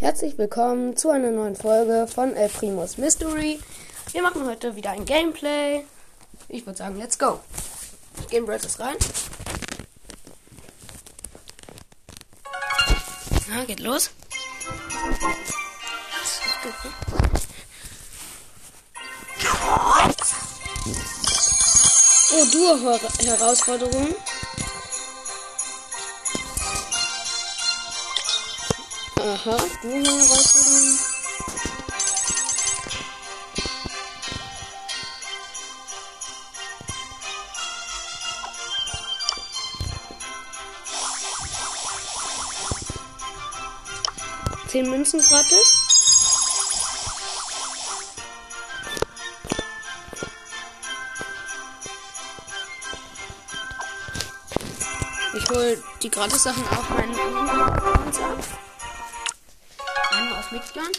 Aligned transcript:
Herzlich 0.00 0.38
willkommen 0.38 0.96
zu 0.96 1.10
einer 1.10 1.32
neuen 1.32 1.56
Folge 1.56 2.06
von 2.06 2.36
El 2.36 2.48
Primus 2.48 2.98
Mystery. 2.98 3.58
Wir 4.12 4.22
machen 4.22 4.46
heute 4.46 4.76
wieder 4.76 4.90
ein 4.90 5.04
Gameplay. 5.04 5.82
Ich 6.48 6.64
würde 6.64 6.78
sagen, 6.78 6.98
let's 6.98 7.18
go. 7.18 7.40
Ich 8.20 8.28
gehe 8.28 8.40
Brazos 8.42 8.78
rein. 8.78 8.94
Na, 13.48 13.64
geht 13.64 13.80
los. 13.80 14.12
Oh, 22.30 22.44
Duo-Herausforderung. 22.52 24.14
Aha, 29.38 29.56
Duo-Herausforderung. 29.82 30.98
Zehn 44.66 44.90
Münzen 44.90 45.20
gratis. 45.20 45.84
Ich 55.36 55.48
hol 55.50 55.82
die 56.02 56.10
Gratis-Sachen 56.10 56.64
auf 56.64 56.90
meinen 56.90 57.14
Accounts 57.14 58.18
ab. 58.18 58.67
Auf 60.48 60.52
Mitgliedern. 60.52 60.92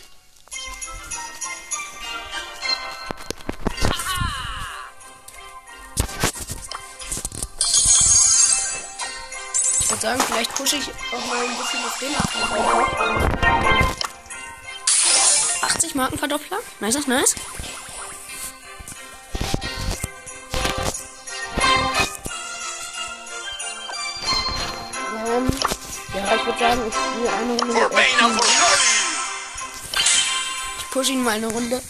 Ich 9.80 9.90
würde 9.90 10.02
sagen, 10.02 10.22
vielleicht 10.28 10.54
pushe 10.54 10.76
ich 10.76 10.90
auch 10.90 11.26
mal 11.26 11.44
ein 11.44 11.58
bisschen 11.58 11.84
auf 11.84 11.98
den 11.98 12.16
Account. 12.16 13.98
80 15.64 15.96
Markenverdoppler. 15.96 16.60
Nice, 16.80 16.94
nice, 16.96 17.08
nice. 17.08 17.36
Ja, 26.14 26.36
ich 26.36 26.46
würde 26.46 26.60
sagen, 26.60 26.82
ich 26.88 26.94
spiele 26.94 27.32
eine 27.34 27.54
Runde 27.60 28.59
pushe 31.00 31.14
ihn 31.14 31.24
mal 31.24 31.36
eine 31.36 31.48
Runde. 31.48 31.82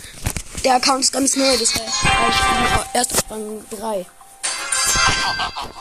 Der 0.63 0.75
Account 0.75 1.03
ist 1.03 1.11
ganz 1.11 1.35
neu, 1.35 1.57
das 1.57 1.73
heißt, 1.73 1.83
ich 1.83 2.35
spiele 2.35 2.85
erst 2.93 3.13
auf 3.13 3.31
Rang 3.31 3.65
3. 3.71 4.05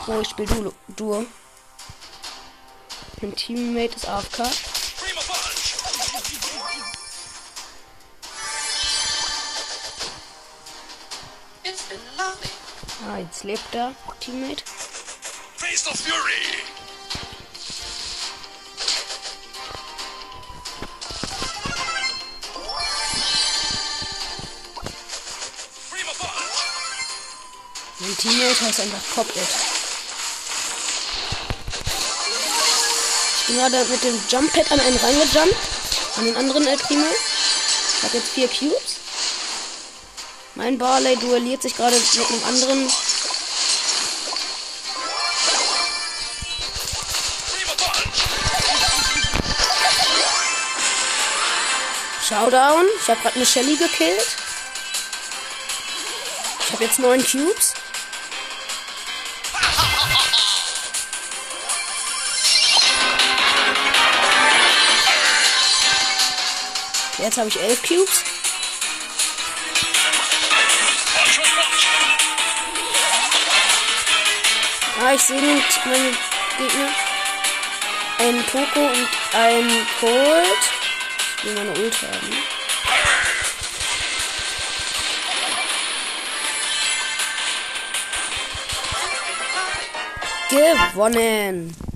So, 0.07 0.21
ich 0.21 0.29
spiele 0.29 0.47
Duo. 0.47 0.73
Duo. 0.87 1.25
Mein 3.21 3.35
Teammate 3.35 3.95
ist 3.95 4.07
AFK. 4.07 4.39
Ah, 13.07 13.17
jetzt 13.19 13.43
lebt 13.43 13.73
der 13.73 13.93
Teammate. 14.19 14.63
Face 15.57 15.87
of 15.87 15.99
Fury! 15.99 16.78
Teammate 28.19 28.61
heißt 28.65 28.81
einfach 28.81 28.99
Pop-It. 29.15 29.47
Ich 33.39 33.47
bin 33.47 33.55
gerade 33.55 33.85
mit 33.85 34.03
dem 34.03 34.21
Jump-Pad 34.29 34.71
an 34.73 34.79
einen 34.81 34.97
reingejumpt. 34.97 35.55
An 36.17 36.25
den 36.25 36.35
anderen 36.35 36.67
El 36.67 36.77
Primo. 36.77 37.05
Ich 37.05 38.03
habe 38.03 38.17
jetzt 38.17 38.31
vier 38.33 38.49
Cubes. 38.49 38.97
Mein 40.55 40.77
Barley 40.77 41.15
duelliert 41.15 41.61
sich 41.61 41.77
gerade 41.77 41.95
mit 41.95 42.29
einem 42.29 42.43
anderen. 42.43 42.91
Showdown. 52.27 52.85
Ich 53.01 53.07
habe 53.07 53.21
gerade 53.21 53.35
eine 53.37 53.45
Shelly 53.45 53.77
gekillt. 53.77 54.27
Ich 56.65 56.73
habe 56.73 56.83
jetzt 56.83 56.99
neun 56.99 57.25
Cubes. 57.25 57.75
Jetzt 67.21 67.37
habe 67.37 67.49
ich 67.49 67.59
elf 67.61 67.81
Cubes. 67.83 68.23
Ah, 75.01 75.13
ich 75.13 75.21
sehe 75.21 75.41
nicht 75.41 75.85
meine 75.85 76.11
Gegner. 76.57 76.89
Ein 78.19 78.43
Poco 78.45 78.85
und 78.87 79.07
ein 79.33 79.87
Colt. 79.99 80.59
Ich 81.37 81.45
will 81.45 81.53
meine 81.55 81.71
Ult 81.71 81.95
haben. 82.01 82.59
Gewonnen. 90.49 91.88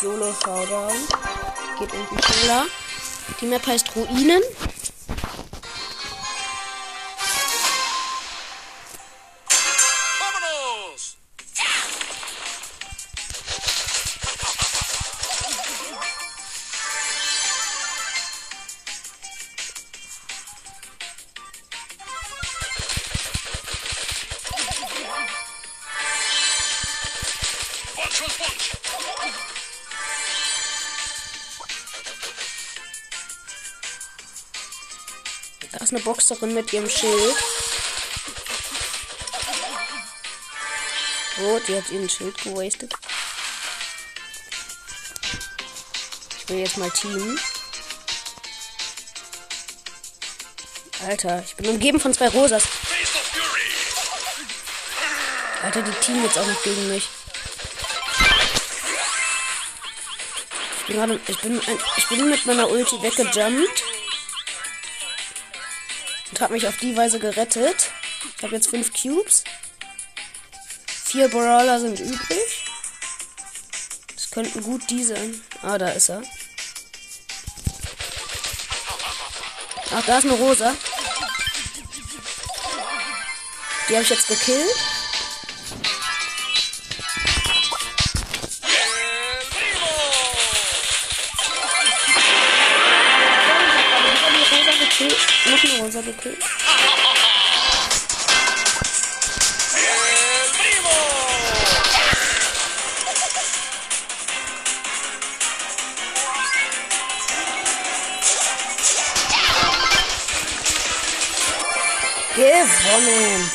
Solo 0.00 0.30
Showdown. 0.44 0.92
Geht 1.78 1.88
irgendwie 1.94 2.22
schneller. 2.22 2.66
Die 3.40 3.46
Map 3.46 3.66
heißt 3.66 3.96
Ruinen. 3.96 4.42
Da 35.76 35.84
ist 35.84 35.92
eine 35.92 36.00
Boxerin 36.00 36.54
mit 36.54 36.72
ihrem 36.72 36.88
Schild. 36.88 37.36
Oh, 41.42 41.60
die 41.68 41.76
hat 41.76 41.90
ihren 41.90 42.08
Schild 42.08 42.42
gewastet. 42.42 42.94
Ich 46.38 46.48
will 46.48 46.60
jetzt 46.60 46.78
mal 46.78 46.90
teamen. 46.90 47.38
Alter, 51.06 51.44
ich 51.44 51.54
bin 51.56 51.68
umgeben 51.68 52.00
von 52.00 52.14
zwei 52.14 52.28
Rosas. 52.28 52.62
Alter, 55.62 55.82
die 55.82 55.92
teamen 56.00 56.24
jetzt 56.24 56.38
auch 56.38 56.46
noch 56.46 56.62
gegen 56.62 56.88
mich. 56.88 57.06
Ich 60.88 60.94
bin 60.94 61.20
ich 61.26 61.38
bin, 61.40 61.60
ich 61.98 62.08
bin 62.08 62.30
mit 62.30 62.46
meiner 62.46 62.70
Ulti 62.70 63.02
weggejumpt. 63.02 63.82
Und 66.36 66.42
habe 66.42 66.52
mich 66.52 66.66
auf 66.68 66.76
die 66.76 66.94
Weise 66.94 67.18
gerettet. 67.18 67.90
Ich 68.36 68.42
habe 68.42 68.54
jetzt 68.54 68.68
fünf 68.68 68.92
Cubes. 68.92 69.42
Vier 70.86 71.28
Brawler 71.28 71.80
sind 71.80 71.98
übrig. 71.98 72.66
Das 74.14 74.30
könnten 74.32 74.62
gut 74.62 74.82
die 74.90 75.02
sein. 75.02 75.42
Ah, 75.62 75.78
da 75.78 75.88
ist 75.88 76.10
er. 76.10 76.22
Ach, 79.94 80.04
da 80.04 80.18
ist 80.18 80.24
eine 80.24 80.34
Rosa. 80.34 80.76
Die 83.88 83.94
habe 83.94 84.02
ich 84.02 84.10
jetzt 84.10 84.28
gekillt. 84.28 84.76
Bowser 95.96 96.02
gekillt. 96.02 96.44
Gewonnen. 112.34 113.50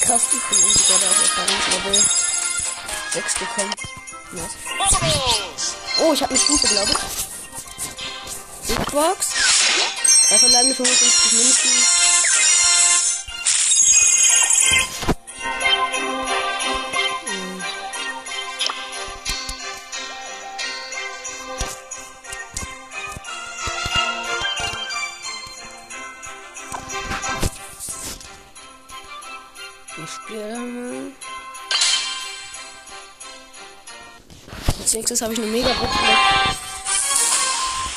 Krass, 0.00 0.22
ich 0.32 0.42
bin 0.48 0.58
irgendwie 0.58 0.82
gerade 0.88 1.08
auf 1.08 1.18
Erfahrungslevel 1.20 2.04
6 3.12 3.34
gekommen. 3.34 3.74
Nice. 4.32 4.56
Oh, 6.00 6.12
ich 6.12 6.22
habe 6.22 6.30
eine 6.30 6.40
Stufe, 6.40 6.68
glaube 6.68 6.92
ich. 6.92 6.98
Big 8.68 8.90
Box. 8.92 9.28
Drei 10.28 10.38
verbleibende 10.38 10.76
55 10.76 11.32
Münzen. 11.32 11.70
Hm. 17.26 17.64
Ich 30.04 30.10
spiele 30.10 30.79
Als 34.90 34.96
nächstes 34.96 35.22
habe 35.22 35.32
ich 35.34 35.38
eine 35.38 35.46
mega 35.46 35.72
Box. 35.74 35.94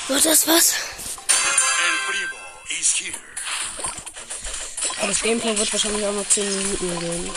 Wird 0.10 0.25
das 0.25 0.48
was? 0.48 0.75
Aber 5.00 5.07
das 5.07 5.22
Gameplay 5.24 5.57
wird 5.57 5.74
wahrscheinlich 5.74 6.06
auch 6.06 6.13
noch 6.13 6.30
10 6.30 6.56
Minuten 6.56 7.00
gehen. 7.00 7.31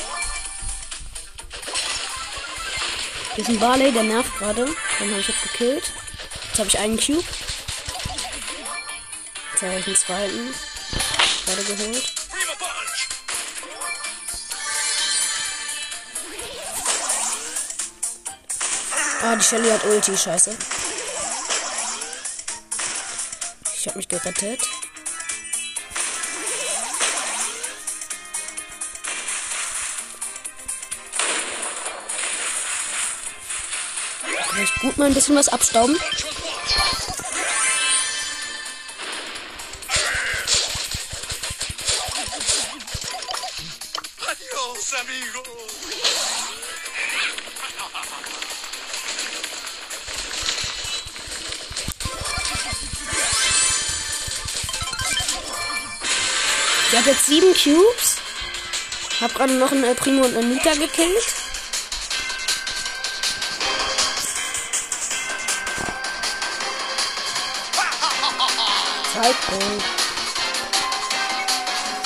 Hier 3.34 3.44
ist 3.44 3.48
ein 3.48 3.58
Barley, 3.58 3.92
der 3.92 4.02
nervt 4.02 4.36
gerade. 4.36 4.66
Den 5.00 5.10
habe 5.10 5.20
ich 5.20 5.28
jetzt 5.28 5.42
gekillt. 5.44 5.90
Jetzt 6.48 6.58
habe 6.58 6.68
ich 6.68 6.78
einen 6.78 7.00
Cube. 7.00 7.24
Jetzt 9.52 9.62
habe 9.62 9.78
ich 9.78 9.86
einen 9.86 9.96
zweiten. 9.96 10.54
Gerade 11.46 11.64
geholt. 11.64 12.15
Ah, 19.22 19.34
die 19.34 19.42
Shelly 19.42 19.70
hat 19.70 19.84
Ulti, 19.84 20.16
scheiße. 20.16 20.56
Ich 23.76 23.86
habe 23.88 23.98
mich 23.98 24.08
gerettet. 24.08 24.60
Kann 34.50 34.62
ich 34.62 34.74
gut 34.80 34.96
mal 34.96 35.06
ein 35.06 35.14
bisschen 35.14 35.36
was 35.36 35.48
abstauben? 35.48 35.96
Adiós, 44.26 44.94
amigo. 45.00 45.65
Ich 56.96 57.02
habe 57.02 57.10
jetzt 57.10 57.26
sieben 57.26 57.52
Cubes. 57.52 58.16
Hab 59.20 59.34
gerade 59.34 59.52
noch 59.52 59.70
einen 59.70 59.84
El 59.84 59.94
Primo 59.94 60.24
und 60.24 60.34
einen 60.34 60.54
Nita 60.54 60.72
gekillt. 60.72 61.26
Zeitpunkt. 69.12 69.84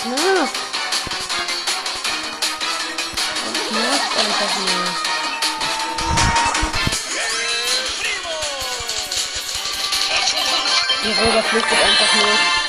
Na. 0.07 0.49
Das 3.45 3.71
nervt 3.71 4.17
einfach 4.19 4.53
nur. 4.59 4.85
Die 11.05 11.13
Roger 11.13 11.43
flüchtet 11.45 11.79
einfach 11.79 12.15
nur. 12.17 12.60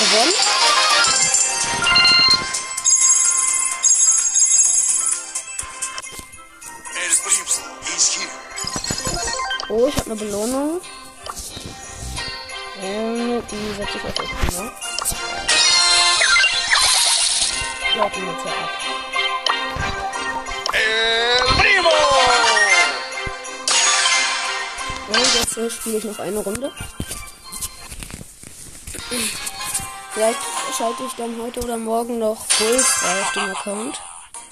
Gewonnen. 0.00 0.32
Oh, 9.68 9.86
ich 9.86 9.96
habe 9.96 10.10
eine 10.10 10.16
Belohnung. 10.16 10.80
Ähm, 12.82 13.42
die 13.50 13.74
setze 13.76 13.98
ich 13.98 14.04
auf 14.04 14.18
El 14.18 14.26
Primo. 14.26 14.70
Laut 17.96 18.16
ihn 18.16 18.26
jetzt 18.26 18.44
ja 18.44 18.50
ab. 18.50 18.70
El 20.72 21.44
primo. 21.60 21.90
Und 25.08 25.34
jetzt 25.34 25.56
äh, 25.56 25.70
spiele 25.70 25.98
ich 25.98 26.04
noch 26.04 26.18
eine 26.18 26.38
Runde. 26.38 26.72
Vielleicht 30.20 30.76
schalte 30.76 31.02
ich 31.04 31.12
dann 31.14 31.40
heute 31.40 31.60
oder 31.60 31.78
morgen 31.78 32.18
noch 32.18 32.44
frei 32.44 32.76
auf 32.76 33.32
dem 33.32 33.56
Account. 33.56 33.98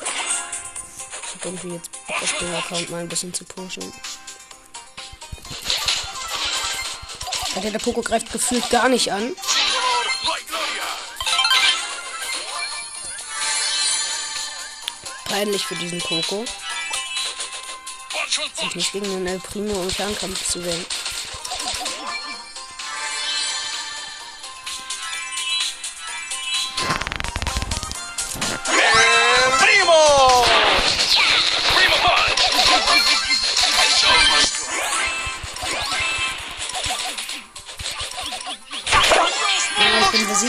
Ich 0.01 1.35
habe 1.35 1.45
irgendwie 1.45 1.75
jetzt 1.75 1.91
Bock, 2.07 2.23
auf 2.23 2.39
den 2.39 2.55
Account 2.55 2.89
mal 2.89 3.01
ein 3.03 3.09
bisschen 3.11 3.35
zu 3.35 3.45
pushen. 3.45 3.93
Alter, 7.55 7.71
der 7.71 7.79
Poko 7.81 8.01
greift 8.01 8.33
gefühlt 8.33 8.71
gar 8.71 8.89
nicht 8.89 9.13
an. 9.13 9.37
Peinlich 15.27 15.67
für 15.67 15.75
diesen 15.75 15.99
Poko. 15.99 16.47
Sich 18.59 18.75
nicht 18.75 18.93
gegen 18.93 19.05
den 19.05 19.27
El 19.27 19.39
Primo 19.41 19.83
im 19.83 19.91
Fernkampf 19.91 20.49
zu 20.49 20.65
wählen. 20.65 20.87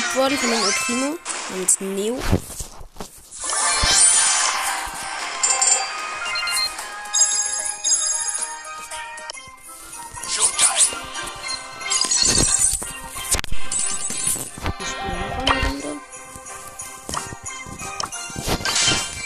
Besiegt 0.09 0.15
worden 0.15 0.37
von 0.37 0.49
dem 0.49 0.63
El 0.63 0.73
Primo. 0.85 1.17
Namens 1.49 1.79
Neo. 1.79 2.19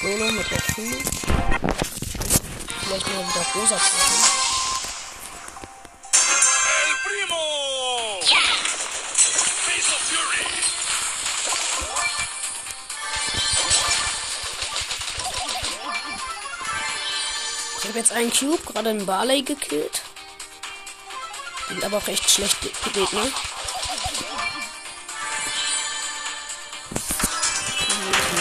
Solo 0.01 0.31
mit 0.31 0.51
der 0.51 0.57
Primo. 0.73 0.97
Vielleicht 2.81 3.07
mal 3.07 3.23
wieder 3.23 3.45
rosa 3.55 3.75
treffen. 3.75 4.42
Habe 17.93 17.99
jetzt 17.99 18.11
einen 18.11 18.33
Cube, 18.33 18.57
gerade 18.65 18.89
einen 18.89 19.05
Barley 19.05 19.43
gekillt. 19.43 20.01
Sind 21.67 21.83
aber 21.83 21.97
auch 21.97 22.07
echt 22.07 22.27
schlecht 22.27 22.59
Ge- 22.61 22.71
Gegner. 22.91 23.27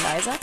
Leiser. 0.05 0.39